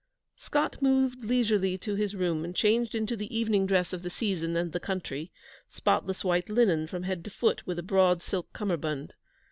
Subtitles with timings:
[0.35, 4.57] Scott moved leisurely to his room, and changed into the evening dress of the season
[4.57, 5.31] and the country:
[5.69, 9.13] spotless white linen from head to foot, with a broad silk cummerbund.